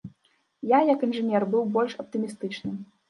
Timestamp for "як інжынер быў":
0.93-1.63